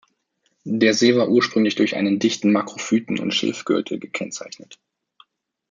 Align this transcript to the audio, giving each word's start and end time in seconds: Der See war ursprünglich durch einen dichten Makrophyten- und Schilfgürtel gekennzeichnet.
Der 0.65 0.95
See 0.95 1.15
war 1.15 1.29
ursprünglich 1.29 1.75
durch 1.75 1.95
einen 1.95 2.17
dichten 2.17 2.51
Makrophyten- 2.51 3.19
und 3.19 3.35
Schilfgürtel 3.35 3.99
gekennzeichnet. 3.99 4.79